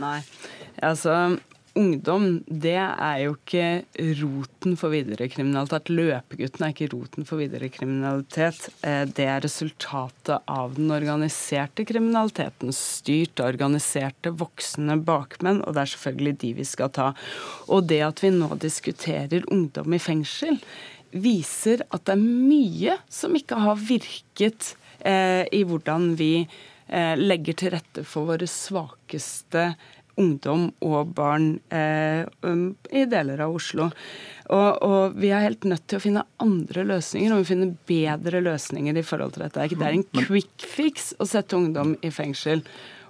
Nei, 0.01 0.19
altså 0.83 1.39
ungdom, 1.79 2.39
det 2.47 2.77
er 2.79 3.19
jo 3.25 3.35
ikke 3.35 3.85
roten 4.21 4.77
for 4.79 4.95
videre 4.95 5.27
kriminalitet. 5.31 5.91
Løpegutten 5.93 6.65
er 6.65 6.75
ikke 6.75 6.91
roten 6.93 7.27
for 7.29 7.43
videre 7.43 7.69
kriminalitet. 7.73 8.69
Eh, 8.87 9.03
det 9.11 9.27
er 9.31 9.43
resultatet 9.45 10.47
av 10.51 10.77
den 10.79 10.93
organiserte 10.95 11.87
kriminaliteten. 11.89 12.73
Styrt, 12.75 13.43
organiserte, 13.45 14.33
voksne 14.39 14.99
bakmenn, 15.05 15.63
og 15.65 15.75
det 15.75 15.85
er 15.85 15.93
selvfølgelig 15.95 16.37
de 16.45 16.53
vi 16.61 16.69
skal 16.69 16.93
ta. 16.95 17.11
Og 17.69 17.89
det 17.91 18.03
at 18.07 18.23
vi 18.25 18.33
nå 18.35 18.51
diskuterer 18.63 19.47
ungdom 19.53 19.97
i 19.97 20.03
fengsel, 20.03 20.61
viser 21.15 21.85
at 21.95 22.07
det 22.07 22.17
er 22.17 22.23
mye 22.23 22.99
som 23.13 23.35
ikke 23.39 23.59
har 23.63 23.79
virket 23.79 24.75
eh, 25.07 25.45
i 25.55 25.63
hvordan 25.67 26.15
vi 26.19 26.33
eh, 26.43 27.15
legger 27.19 27.59
til 27.59 27.75
rette 27.77 28.07
for 28.09 28.33
våre 28.33 28.49
svakeste 28.51 29.73
ungdom 30.21 30.69
og 30.85 31.13
barn 31.17 31.59
eh, 31.75 32.25
um, 32.47 32.73
i 32.91 33.05
deler 33.11 33.43
av 33.45 33.55
Oslo. 33.57 33.91
Og, 34.53 34.83
og, 34.85 35.15
vi 35.17 35.31
er 35.33 35.47
helt 35.47 35.65
nødt 35.69 35.87
til 35.89 35.99
å 35.99 36.05
finne 36.05 36.27
andre 36.43 36.85
løsninger, 36.89 37.33
og 37.33 37.45
vi 37.45 37.51
finner 37.53 37.77
bedre 37.89 38.43
løsninger 38.45 38.99
i 39.01 39.07
forhold 39.07 39.37
til 39.37 39.47
dette. 39.47 39.71
Det 39.73 39.87
er 39.87 39.97
en 39.97 40.27
quick 40.27 40.67
fix 40.69 41.15
å 41.19 41.29
sette 41.29 41.57
ungdom 41.57 41.97
i 42.05 42.13
fengsel. 42.15 42.65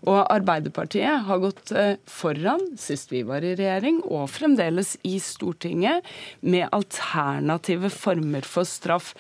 Og 0.04 0.20
Arbeiderpartiet 0.28 1.24
har 1.26 1.40
gått 1.40 1.72
eh, 1.72 1.96
foran 2.10 2.62
sist 2.80 3.12
vi 3.12 3.22
var 3.26 3.44
i 3.44 3.54
regjering, 3.56 4.02
og 4.04 4.28
fremdeles 4.32 4.94
i 5.08 5.16
Stortinget, 5.22 6.04
med 6.44 6.68
alternative 6.76 7.88
former 7.92 8.44
for 8.44 8.68
straff. 8.68 9.14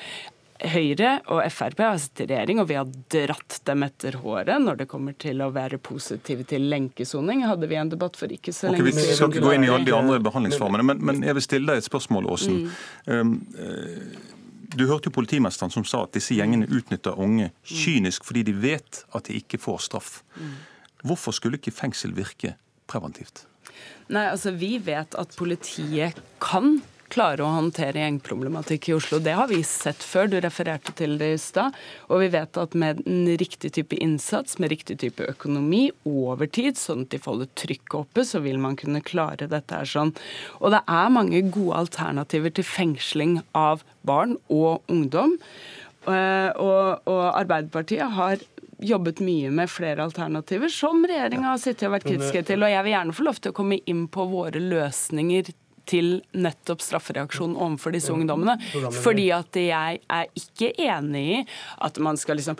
Høyre 0.72 1.18
og 1.32 1.42
Frp 1.52 1.80
har 1.84 1.98
sittet 2.00 2.26
i 2.26 2.32
regjering, 2.32 2.60
og 2.62 2.68
vi 2.70 2.76
har 2.78 2.88
dratt 3.12 3.58
dem 3.68 3.84
etter 3.86 4.18
håret 4.22 4.62
når 4.62 4.80
det 4.80 4.86
kommer 4.90 5.16
til 5.20 5.42
å 5.44 5.50
være 5.54 5.78
positive 5.82 6.46
til 6.48 6.68
lenkesoning. 6.72 7.44
Hadde 7.48 7.68
vi 7.70 7.78
en 7.80 7.92
debatt 7.92 8.16
for 8.20 8.32
ikke 8.32 8.54
så 8.54 8.70
lenge 8.70 8.80
siden. 8.80 8.92
Okay, 8.94 9.10
vi 9.10 9.16
skal 9.18 9.32
ikke 9.32 9.44
gå 9.44 9.56
inn 9.56 9.66
i 9.66 9.72
alle 9.72 9.88
de 9.88 9.96
andre 9.96 10.20
behandlingsformene, 10.24 10.86
men, 10.90 11.02
men 11.04 11.24
jeg 11.26 11.36
vil 11.38 11.46
stille 11.46 11.72
deg 11.72 11.82
et 11.82 11.88
spørsmål, 11.88 12.30
Åsen. 12.34 12.62
Mm. 12.64 13.12
Um, 13.12 13.34
uh, 13.58 14.34
du 14.74 14.86
hørte 14.88 15.10
jo 15.10 15.14
politimesteren 15.14 15.72
som 15.72 15.84
sa 15.86 16.04
at 16.06 16.14
disse 16.16 16.34
gjengene 16.34 16.66
utnytter 16.72 17.18
unge 17.20 17.50
kynisk 17.68 18.24
fordi 18.26 18.46
de 18.48 18.54
vet 18.64 19.04
at 19.14 19.28
de 19.28 19.38
ikke 19.38 19.60
får 19.62 19.84
straff. 19.86 20.16
Mm. 20.38 20.54
Hvorfor 21.04 21.36
skulle 21.36 21.60
ikke 21.60 21.74
fengsel 21.74 22.14
virke 22.16 22.56
preventivt? 22.90 23.44
Nei, 24.12 24.26
altså 24.30 24.52
Vi 24.56 24.76
vet 24.84 25.14
at 25.18 25.36
politiet 25.38 26.18
kan 26.42 26.80
klare 27.14 27.44
å 27.44 27.52
håndtere 27.54 28.02
gjengproblematikk 28.02 28.88
i 28.90 28.96
Oslo. 28.96 29.20
Det 29.22 29.36
har 29.36 29.48
vi 29.50 29.60
sett 29.66 30.02
før, 30.02 30.28
du 30.32 30.38
refererte 30.42 30.94
til 30.98 31.16
det 31.20 31.30
i 31.34 31.40
stad. 31.40 31.76
Og 32.08 32.24
vi 32.24 32.30
vet 32.34 32.58
at 32.60 32.74
med 32.78 33.02
en 33.06 33.28
riktig 33.40 33.74
type 33.76 33.98
innsats, 34.02 34.58
med 34.62 34.72
riktig 34.74 34.98
type 35.04 35.26
økonomi 35.30 35.86
over 36.08 36.50
tid, 36.50 36.78
sånn 36.80 37.04
at 37.06 37.14
de 37.14 37.20
får 37.22 37.34
holder 37.34 37.50
trykket 37.58 37.98
oppe, 37.98 38.24
så 38.26 38.42
vil 38.44 38.60
man 38.62 38.78
kunne 38.80 39.02
klare 39.04 39.48
dette 39.50 39.80
her 39.80 39.88
sånn. 39.88 40.14
Og 40.60 40.74
det 40.74 40.82
er 40.86 41.14
mange 41.14 41.42
gode 41.54 41.84
alternativer 41.84 42.54
til 42.54 42.66
fengsling 42.66 43.38
av 43.58 43.84
barn 44.06 44.38
og 44.52 44.84
ungdom. 44.92 45.38
Eh, 46.04 46.50
og, 46.60 47.06
og 47.08 47.22
Arbeiderpartiet 47.32 48.14
har 48.18 48.42
jobbet 48.84 49.20
mye 49.24 49.50
med 49.54 49.70
flere 49.70 50.04
alternativer, 50.04 50.68
som 50.68 51.04
regjeringa 51.06 51.54
har 51.54 51.60
sittet 51.62 51.88
og 51.88 51.94
vært 51.96 52.08
kritiske 52.08 52.44
til. 52.50 52.64
Og 52.64 52.72
jeg 52.72 52.86
vil 52.86 52.96
gjerne 52.96 53.16
få 53.16 53.26
lov 53.26 53.40
til 53.40 53.54
å 53.54 53.56
komme 53.56 53.80
inn 53.90 54.06
på 54.12 54.26
våre 54.30 54.60
løsninger 54.60 55.52
til 55.88 56.18
nettopp 56.36 56.82
straffereaksjonen 56.84 57.56
overfor 57.56 57.94
disse 57.94 58.12
ungdommene. 58.14 58.56
Fordi 59.04 59.28
at 59.34 59.56
jeg 59.58 60.00
er 60.00 60.30
ikke 60.38 60.72
enig 60.80 61.24
i 61.24 61.40
at 61.84 61.98
man 62.02 62.18
skal 62.20 62.38
liksom 62.40 62.58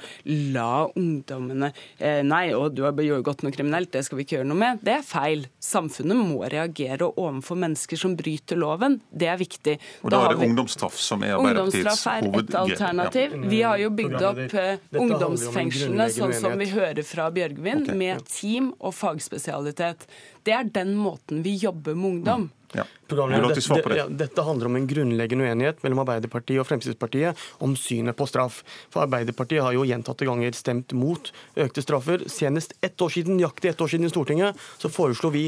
la 0.54 0.86
ungdommene 0.94 1.70
eh, 1.98 2.22
Nei, 2.24 2.46
og 2.56 2.74
du 2.76 2.84
har 2.86 2.94
begått 2.96 3.44
noe 3.44 3.54
kriminelt, 3.54 3.92
det 3.94 4.04
skal 4.06 4.18
vi 4.18 4.26
ikke 4.26 4.38
gjøre 4.38 4.48
noe 4.48 4.60
med. 4.60 4.82
Det 4.84 4.96
er 4.98 5.06
feil. 5.06 5.46
Samfunnet 5.62 6.18
må 6.18 6.42
reagere 6.50 7.08
overfor 7.10 7.58
mennesker 7.60 8.00
som 8.00 8.16
bryter 8.18 8.58
loven. 8.60 8.98
Det 9.10 9.28
er 9.30 9.40
viktig. 9.40 9.76
Og 10.02 10.10
Da, 10.10 10.16
da 10.16 10.22
er 10.24 10.34
det 10.34 10.42
vi... 10.42 10.50
ungdomsstraff 10.50 10.98
som 11.00 11.24
er 11.26 11.36
Arbeiderpartiets 11.38 12.04
hovedgrep? 12.06 12.30
Ungdomsstraff 12.30 12.44
er 12.44 12.44
et 12.44 12.58
alternativ. 12.62 13.36
Ja. 13.36 13.50
Vi 13.54 13.62
har 13.62 13.82
jo 13.82 13.92
bygd 14.00 14.26
opp 14.30 14.58
eh, 14.64 15.00
ungdomsfengslene, 15.04 16.10
sånn 16.14 16.36
som 16.38 16.58
vi 16.60 16.70
hører 16.72 17.02
fra 17.06 17.30
Bjørgvin, 17.34 17.84
okay. 17.84 17.98
med 17.98 18.26
team 18.30 18.72
og 18.78 18.96
fagspesialitet. 18.96 20.08
Det 20.44 20.54
er 20.54 20.68
den 20.68 20.94
måten 20.98 21.42
vi 21.44 21.56
jobber 21.60 21.96
med 21.96 22.10
ungdom. 22.10 22.50
Ja. 22.74 22.84
Det, 23.06 23.96
ja, 23.96 24.06
dette 24.08 24.42
handler 24.42 24.66
om 24.70 24.76
en 24.78 24.86
grunnleggende 24.88 25.44
uenighet 25.44 25.82
mellom 25.84 26.00
Arbeiderpartiet 26.02 26.62
og 26.62 26.66
Fremskrittspartiet 26.66 27.42
om 27.62 27.76
synet 27.78 28.16
på 28.16 28.26
straff. 28.26 28.62
For 28.90 29.04
Arbeiderpartiet 29.04 29.62
har 29.62 29.76
jo 29.76 29.84
gjentatte 29.86 30.26
ganger 30.26 30.56
stemt 30.56 30.94
mot 30.96 31.30
økte 31.60 31.84
straffer. 31.84 32.24
Senest 32.32 32.74
ett 32.82 33.00
år 33.04 33.12
siden, 33.12 33.36
nøyaktig 33.38 33.74
ett 33.74 33.84
år 33.84 33.92
siden 33.92 34.08
i 34.08 34.12
Stortinget 34.12 34.64
så 34.80 34.90
foreslo 34.92 35.30
vi 35.34 35.44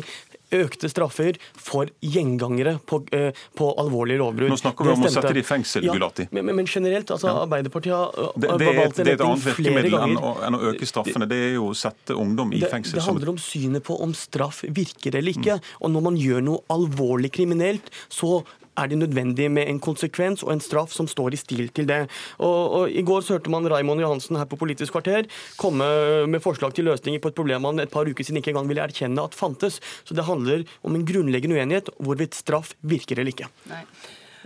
økte 0.54 0.90
straffer 0.90 1.38
for 1.58 1.90
gjengangere 2.04 2.76
på, 2.86 3.00
eh, 3.12 3.32
på 3.56 3.70
alvorlige 3.80 4.20
lovbrudd. 4.22 4.52
Nå 4.52 4.58
snakker 4.60 4.86
vi 4.86 4.94
om 4.94 5.06
å 5.06 5.10
sette 5.10 5.32
dem 5.32 5.42
i 5.42 5.46
fengsel, 5.46 5.86
Gulati. 5.90 6.28
Ja, 6.30 6.42
men, 6.42 6.54
men, 6.56 6.66
generelt, 6.66 7.10
altså 7.10 7.30
ja. 7.30 7.42
Arbeiderpartiet 7.46 7.94
har 7.94 8.12
det, 8.36 8.50
det, 8.50 8.68
ganger. 8.70 8.92
Det 8.96 9.06
er 9.06 9.12
et 9.14 9.24
annet 9.26 9.46
virkemiddel 9.48 9.98
enn 10.00 10.18
å, 10.20 10.34
enn 10.46 10.58
å, 10.58 10.62
øke 10.72 10.88
straffene. 10.88 11.28
Det, 11.30 11.40
er 11.48 11.56
jo 11.58 11.70
å 11.72 11.78
sette 11.78 12.16
ungdom 12.16 12.54
i 12.56 12.62
fengsel. 12.62 13.00
Det 13.00 13.06
handler 13.08 13.34
om 13.34 13.40
synet 13.42 13.86
på 13.86 13.98
om 14.02 14.14
straff 14.16 14.62
virker 14.66 15.18
eller 15.18 15.34
ikke. 15.34 15.58
Mm. 15.58 15.74
Og 15.80 15.96
når 15.96 16.06
man 16.10 16.20
gjør 16.20 16.46
noe 16.46 16.64
alvorlig 16.76 17.32
kriminelt, 17.34 17.90
så 18.12 18.40
er 18.76 18.90
det 18.90 19.00
nødvendig 19.00 19.48
med 19.52 19.70
en 19.70 19.80
konsekvens 19.82 20.44
og 20.46 20.52
en 20.54 20.62
straff 20.62 20.94
som 20.94 21.08
står 21.10 21.36
i 21.36 21.40
stil 21.40 21.68
til 21.76 21.88
det. 21.88 22.02
Og, 22.38 22.58
og 22.80 22.90
I 22.90 23.04
går 23.06 23.24
så 23.24 23.36
hørte 23.36 23.52
man 23.52 23.68
Raymond 23.70 24.02
Johansen 24.02 24.38
her 24.38 24.48
på 24.48 24.58
Politisk 24.60 24.96
kvarter 24.96 25.28
komme 25.60 25.86
med 26.30 26.42
forslag 26.44 26.74
til 26.76 26.88
løsninger 26.88 27.22
på 27.22 27.32
et 27.32 27.38
problem 27.38 27.66
han 27.68 27.82
et 27.82 27.92
par 27.92 28.08
uker 28.08 28.24
siden 28.24 28.40
ikke 28.40 28.54
engang 28.54 28.70
ville 28.70 28.84
erkjenne 28.84 29.24
at 29.24 29.36
fantes. 29.36 29.80
Så 30.04 30.16
det 30.16 30.26
handler 30.28 30.66
om 30.86 30.94
en 30.96 31.06
grunnleggende 31.06 31.58
uenighet 31.58 31.90
hvorvidt 31.98 32.36
straff 32.38 32.74
virker 32.86 33.20
eller 33.20 33.34
ikke. 33.34 33.50
Nei. 33.70 33.82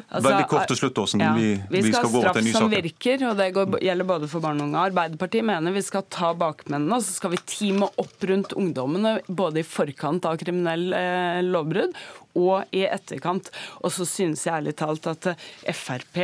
Altså, 0.09 0.31
Veldig 0.31 0.47
kort 0.49 0.71
til 0.71 0.79
slutt, 0.79 0.99
Åsen. 1.03 1.23
Ja. 1.23 1.33
Vi, 1.37 1.49
vi, 1.55 1.81
skal 1.83 1.85
vi 1.85 1.93
skal 1.93 2.07
ha 2.07 2.33
straff 2.33 2.49
som 2.55 2.71
virker, 2.73 3.25
og 3.29 3.37
det 3.41 3.49
går, 3.57 3.77
gjelder 3.85 4.09
både 4.09 4.31
for 4.33 4.45
barn 4.45 4.63
og 4.63 4.69
unge. 4.69 4.85
Arbeiderpartiet 4.91 5.47
mener 5.47 5.75
vi 5.75 5.83
skal 5.85 6.07
ta 6.13 6.33
bakmennene, 6.39 6.97
og 6.97 7.05
så 7.05 7.19
skal 7.19 7.35
vi 7.35 7.43
teame 7.51 7.91
opp 8.01 8.27
rundt 8.31 8.55
ungdommene 8.57 9.19
både 9.29 9.63
i 9.63 9.67
forkant 9.67 10.27
av 10.29 10.41
kriminell 10.41 10.89
eh, 10.97 11.43
lovbrudd 11.47 11.97
og 12.39 12.71
i 12.77 12.85
etterkant. 12.87 13.51
Og 13.85 13.93
så 13.95 14.07
synes 14.09 14.45
jeg 14.47 14.55
ærlig 14.55 14.77
talt 14.81 15.07
at 15.11 15.33
Frp 15.77 16.19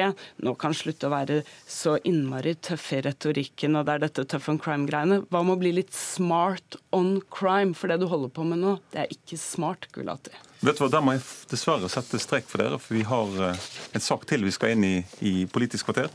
nå 0.45 0.55
kan 0.61 0.75
slutte 0.77 1.09
å 1.09 1.13
være 1.13 1.43
så 1.69 1.97
innmari 2.07 2.55
tøffe 2.55 2.99
i 2.99 3.05
retorikken, 3.07 3.77
og 3.79 3.87
det 3.87 3.97
er 3.97 4.05
dette 4.07 4.27
tough 4.31 4.51
on 4.53 4.61
crime-greiene. 4.63 5.23
Hva 5.31 5.43
med 5.43 5.57
å 5.57 5.61
bli 5.61 5.75
litt 5.79 5.95
smart 5.97 6.79
on 6.97 7.19
crime? 7.33 7.75
For 7.77 7.91
det 7.91 8.01
du 8.03 8.09
holder 8.11 8.33
på 8.33 8.47
med 8.49 8.63
nå, 8.63 8.77
det 8.93 9.05
er 9.05 9.15
ikke 9.15 9.39
smart, 9.41 9.89
Gulati. 9.95 10.35
Vet 10.65 10.79
du 10.79 10.85
hva, 10.85 10.91
Der 10.93 11.05
må 11.05 11.17
jeg 11.17 11.25
dessverre 11.51 11.91
sette 11.93 12.21
strek 12.23 12.49
for 12.49 12.63
dere, 12.63 12.81
for 12.81 12.97
vi 12.97 13.05
har 13.07 13.39
eh, 13.51 13.65
en 13.97 14.05
sak 14.05 14.27
til 14.29 14.47
vi 14.47 14.55
skal 14.55 14.77
inn 14.77 14.87
i 14.87 14.97
i 15.27 15.35
Politisk 15.51 15.91
kvarter. 15.91 16.13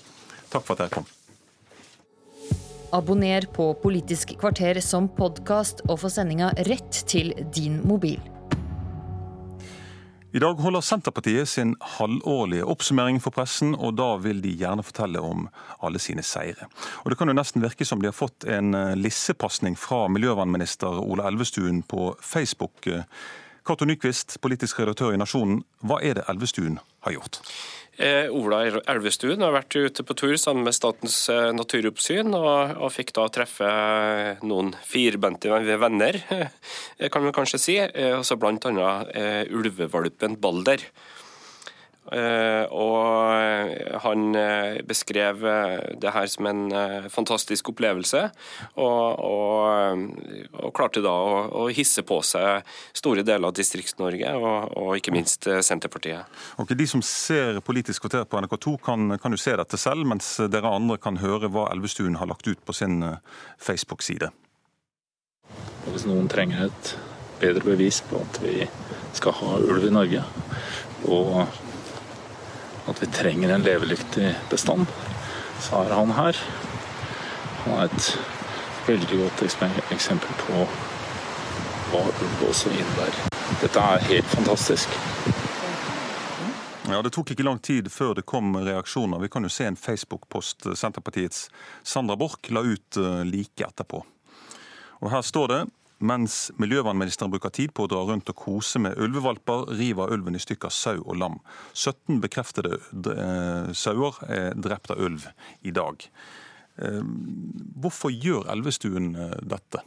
Takk 0.52 0.66
for 0.66 0.76
at 0.76 0.86
dere 0.86 0.96
kom. 0.96 1.10
Abonner 2.92 3.46
på 3.56 3.70
Politisk 3.80 4.34
kvarter 4.42 4.82
som 4.84 5.08
podkast 5.16 5.86
og 5.88 6.02
få 6.02 6.12
sendinga 6.12 6.52
rett 6.68 7.04
til 7.08 7.32
din 7.56 7.80
mobil. 7.88 8.20
I 10.32 10.40
dag 10.40 10.60
holder 10.64 10.82
Senterpartiet 10.82 11.50
sin 11.50 11.74
halvårlige 11.98 12.64
oppsummering 12.64 13.18
for 13.20 13.36
pressen, 13.36 13.74
og 13.76 13.98
da 14.00 14.14
vil 14.24 14.40
de 14.44 14.54
gjerne 14.56 14.86
fortelle 14.88 15.20
om 15.20 15.50
alle 15.84 16.00
sine 16.00 16.24
seire. 16.24 16.70
Og 17.04 17.12
Det 17.12 17.18
kan 17.20 17.28
jo 17.28 17.36
nesten 17.36 17.64
virke 17.64 17.86
som 17.86 18.00
de 18.00 18.08
har 18.08 18.16
fått 18.16 18.48
en 18.48 18.74
eh, 18.74 18.96
lissepasning 18.96 19.76
fra 19.76 20.08
miljøvernminister 20.08 21.02
Ola 21.04 21.28
Elvestuen 21.28 21.84
på 21.84 22.16
Facebook 22.22 22.88
Cato 23.68 23.86
Nyquist, 23.86 24.40
politisk 24.42 24.80
redaktør 24.80 25.14
i 25.14 25.20
Nasjonen. 25.20 25.66
Hva 25.84 26.00
er 26.02 26.18
det 26.18 26.26
Elvestuen 26.32 26.80
har 27.06 27.18
gjort? 27.18 27.42
Eh, 28.02 28.32
Ola 28.34 28.64
Elvestuen 28.90 29.44
har 29.46 29.54
vært 29.54 29.76
ute 29.76 30.04
på 30.08 30.16
tur 30.18 30.34
sammen 30.40 30.66
med 30.66 30.74
Statens 30.74 31.18
eh, 31.30 31.52
naturoppsyn, 31.54 32.34
og, 32.34 32.78
og 32.82 32.94
fikk 32.96 33.12
da 33.18 33.28
treffe 33.30 33.68
eh, 33.68 34.42
noen 34.48 34.72
firbente 34.88 35.52
venner, 35.52 36.18
kan 37.14 37.28
man 37.28 37.36
kanskje 37.36 37.62
si. 37.62 37.78
Altså 37.82 38.40
Bl.a. 38.42 38.94
Ulvevalpen 39.52 40.40
Balder. 40.42 40.88
Eh, 42.12 42.66
og 42.76 44.02
han 44.04 44.36
eh, 44.36 44.82
beskrev 44.84 45.46
eh, 45.48 45.76
det 46.02 46.12
her 46.12 46.28
som 46.28 46.50
en 46.50 46.64
fantastisk 47.12 47.72
opplevelse, 47.72 48.26
og, 48.76 49.22
og, 49.24 50.04
og 50.60 50.74
klarte 50.76 51.04
da 51.04 51.14
å, 51.14 51.38
å, 51.62 51.68
hisse 51.72 52.04
på 52.08 52.20
seg 52.28 52.68
store 52.98 53.24
deler 53.24 53.48
av 53.48 53.56
Distrikts-Norge, 53.56 54.34
og, 54.36 54.76
og, 54.76 54.92
ikke 55.00 55.16
minst 55.16 55.48
Senterpartiet. 55.64 56.28
Ok, 56.60 56.76
De 56.76 56.90
som 56.90 57.04
ser 57.06 57.62
Politisk 57.64 58.04
kvarter 58.04 58.28
på 58.28 58.42
NRK2 58.42 58.76
kan, 58.84 59.16
kan 59.22 59.32
jo 59.32 59.40
se 59.40 59.56
dette 59.56 59.80
selv, 59.80 60.04
mens 60.08 60.34
dere 60.52 60.72
andre 60.72 61.00
kan 61.00 61.22
høre 61.22 61.48
hva 61.52 61.70
Elvestuen 61.72 62.20
har 62.20 62.28
lagt 62.28 62.48
ut 62.50 62.60
på 62.66 62.76
sin 62.76 63.00
Facebook-side. 63.62 64.32
Hvis 65.88 66.08
noen 66.10 66.28
trenger 66.32 66.68
et 66.68 66.94
bedre 67.42 67.64
bevis 67.72 68.02
på 68.08 68.20
at 68.20 68.40
vi 68.44 68.68
skal 69.16 69.36
ha 69.40 69.58
ulv 69.64 69.88
i 69.88 69.94
Norge, 69.94 70.24
og 71.08 71.71
at 72.90 73.02
vi 73.02 73.10
trenger 73.14 73.54
en 73.54 73.66
levedyktig 73.66 74.36
bestand, 74.50 74.88
så 75.62 75.84
er 75.86 75.94
han 75.94 76.14
her. 76.18 76.38
Han 77.64 77.78
er 77.78 77.90
et 77.90 78.08
veldig 78.88 79.20
godt 79.22 79.44
eksempel 79.94 80.40
på 80.46 80.66
hva 81.92 82.06
ulv 82.08 82.48
også 82.48 82.72
innebærer. 82.74 83.28
Dette 83.62 83.84
er 83.84 84.08
helt 84.08 84.32
fantastisk. 84.32 84.98
Ja, 86.90 87.02
Det 87.02 87.14
tok 87.14 87.32
ikke 87.32 87.44
lang 87.46 87.60
tid 87.62 87.92
før 87.92 88.16
det 88.18 88.26
kom 88.26 88.56
reaksjoner. 88.56 89.22
Vi 89.22 89.30
kan 89.30 89.44
jo 89.44 89.50
se 89.50 89.68
en 89.70 89.78
Facebook-post 89.78 90.66
Senterpartiets 90.76 91.50
Sandra 91.84 92.18
Borch 92.18 92.50
la 92.50 92.64
ut 92.66 92.98
eh, 92.98 93.22
like 93.24 93.64
etterpå. 93.64 94.02
Og 95.02 95.12
Her 95.12 95.22
står 95.22 95.48
det 95.48 95.62
mens 96.02 96.50
miljøvernministeren 96.62 97.32
bruker 97.32 97.54
tid 97.54 97.74
på 97.76 97.86
å 97.86 97.92
dra 97.92 98.02
rundt 98.08 98.30
og 98.32 98.38
kose 98.38 98.82
med 98.82 98.98
ulvevalper, 99.02 99.70
river 99.80 100.14
ulven 100.16 100.38
i 100.38 100.42
stykker 100.42 100.74
sau 100.74 100.98
og 101.02 101.18
lam. 101.22 101.40
17 101.74 102.22
bekreftede 102.24 102.78
eh, 103.14 103.72
sauer 103.78 104.18
er 104.28 104.58
drept 104.58 104.94
av 104.94 105.02
ulv 105.02 105.28
i 105.62 105.74
dag. 105.76 106.08
Eh, 106.82 107.02
hvorfor 107.82 108.14
gjør 108.14 108.50
Elvestuen 108.54 109.14
eh, 109.16 109.38
dette? 109.42 109.86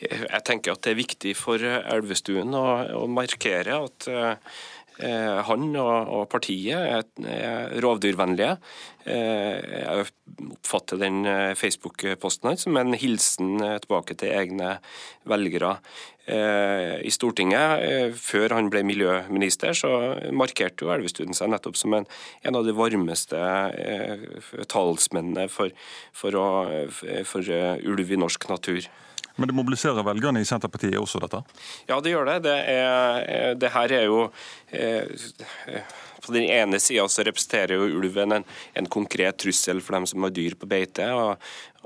Jeg 0.00 0.40
tenker 0.48 0.72
at 0.72 0.84
det 0.86 0.94
er 0.94 1.02
viktig 1.02 1.34
for 1.36 1.60
Elvestuen 1.60 2.54
å, 2.56 2.64
å 3.02 3.06
markere 3.10 3.82
at 3.84 4.06
han 5.00 5.70
og 5.80 6.26
partiet 6.32 6.76
er 7.24 7.80
rovdyrvennlige. 7.80 8.56
Eh, 9.08 9.58
jeg 9.80 10.04
oppfatter 10.58 11.00
den 11.00 11.24
eh, 11.24 11.54
Facebook-posten 11.56 12.50
hans 12.50 12.66
som 12.66 12.76
en 12.76 12.92
hilsen 12.98 13.54
tilbake 13.80 14.16
til 14.20 14.34
egne 14.36 14.78
velgere. 15.28 15.78
I 16.30 17.10
Stortinget, 17.10 18.12
før 18.14 18.52
han 18.54 18.68
ble 18.70 18.84
miljøminister, 18.86 19.72
så 19.74 19.88
markerte 20.36 20.84
jo 20.84 20.92
Elvestuen 20.94 21.34
seg 21.34 21.50
nettopp 21.50 21.74
som 21.80 21.96
en, 21.96 22.06
en 22.46 22.58
av 22.60 22.68
de 22.68 22.74
varmeste 22.76 23.40
talsmennene 24.70 25.48
for, 25.50 25.74
for, 26.14 26.38
å, 26.38 26.46
for 27.26 27.50
ulv 27.50 28.14
i 28.14 28.20
norsk 28.20 28.46
natur. 28.52 28.86
Men 29.36 29.50
det 29.50 29.56
mobiliserer 29.56 30.06
velgerne 30.06 30.42
i 30.42 30.48
Senterpartiet 30.48 30.98
også, 31.00 31.20
dette? 31.22 31.42
Ja, 31.88 32.00
det 32.02 32.14
gjør 32.14 32.28
det. 32.32 32.38
Det, 32.48 32.56
er, 32.74 33.54
det 33.60 33.72
her 33.74 33.96
er 34.00 34.06
jo 34.08 34.22
eh, 34.74 35.04
På 36.24 36.34
den 36.36 36.48
ene 36.48 36.80
sida 36.82 37.06
representerer 37.06 37.76
jo 37.76 38.00
ulven 38.00 38.36
en, 38.38 38.46
en, 38.74 38.90
konkret 38.90 39.38
trussel 39.40 39.80
for 39.84 39.98
dem 39.98 40.06
som 40.10 40.26
har 40.26 40.34
dyr 40.34 40.56
på 40.58 40.68
beite. 40.70 41.06
og, 41.14 41.36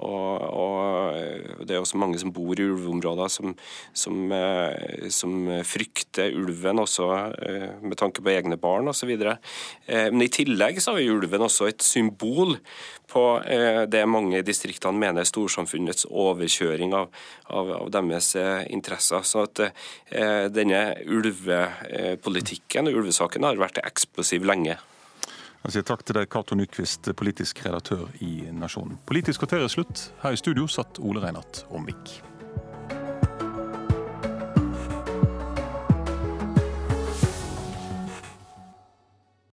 og, 0.02 0.42
og 0.50 1.66
Det 1.66 1.76
er 1.76 1.78
også 1.78 1.98
mange 2.00 2.18
som 2.18 2.32
bor 2.34 2.58
i 2.58 2.66
ulveområder 2.66 3.30
som, 3.30 3.54
som, 3.94 4.32
eh, 4.34 5.06
som 5.14 5.46
frykter 5.62 6.34
ulven 6.34 6.82
også 6.82 7.06
eh, 7.38 7.68
med 7.82 7.98
tanke 8.00 8.24
på 8.24 8.32
egne 8.34 8.58
barn 8.58 8.90
osv. 8.90 9.14
Eh, 9.14 10.10
men 10.10 10.26
i 10.26 10.32
tillegg 10.32 10.82
så 10.82 10.96
er 10.98 11.14
ulven 11.14 11.46
også 11.46 11.70
et 11.70 11.86
symbol 11.86 12.56
på 13.14 13.22
det 13.92 14.00
mange 14.08 14.40
i 14.40 14.42
distriktene 14.42 14.98
mener 14.98 15.22
er 15.22 15.28
storsamfunnets 15.28 16.06
overkjøring 16.08 16.94
av, 16.96 17.12
av, 17.52 17.68
av 17.76 17.90
deres 17.92 18.32
interesser. 18.72 19.20
Så 19.28 19.44
at 19.44 19.60
denne 20.56 20.80
ulvepolitikken 21.04 22.88
og 22.90 22.96
ulvesaken 23.04 23.46
har 23.46 23.60
vært 23.60 23.78
eksplosiv 23.84 24.23
lenge. 24.44 24.78
Jeg 25.64 25.72
sier 25.72 25.84
takk 25.88 26.02
til 26.04 26.18
deg, 26.18 26.28
Cato 26.28 26.56
Nyquist, 26.58 27.08
politisk 27.16 27.62
redaktør 27.64 28.10
i 28.20 28.50
Nasjonen. 28.52 28.98
Politisk 29.08 29.40
kvarter 29.40 29.64
er 29.64 29.72
slutt. 29.72 30.10
Her 30.20 30.36
i 30.36 30.40
studio 30.40 30.66
satt 30.68 31.00
Ole 31.00 31.22
Reinert 31.24 31.62
Omvik. 31.72 32.18